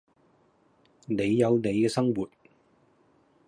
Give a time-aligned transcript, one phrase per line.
[1.05, 2.27] 你有你嘅生活